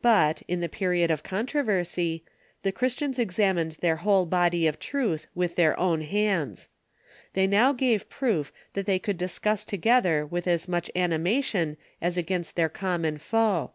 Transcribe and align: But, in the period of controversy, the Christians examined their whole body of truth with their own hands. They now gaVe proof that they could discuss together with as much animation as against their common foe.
But, 0.00 0.40
in 0.48 0.60
the 0.60 0.70
period 0.70 1.10
of 1.10 1.22
controversy, 1.22 2.24
the 2.62 2.72
Christians 2.72 3.18
examined 3.18 3.72
their 3.72 3.96
whole 3.96 4.24
body 4.24 4.66
of 4.66 4.78
truth 4.78 5.26
with 5.34 5.56
their 5.56 5.78
own 5.78 6.00
hands. 6.00 6.70
They 7.34 7.46
now 7.46 7.74
gaVe 7.74 8.08
proof 8.08 8.54
that 8.72 8.86
they 8.86 8.98
could 8.98 9.18
discuss 9.18 9.66
together 9.66 10.24
with 10.24 10.46
as 10.46 10.66
much 10.66 10.90
animation 10.96 11.76
as 12.00 12.16
against 12.16 12.56
their 12.56 12.70
common 12.70 13.18
foe. 13.18 13.72